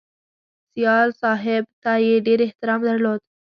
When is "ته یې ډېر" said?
1.83-2.39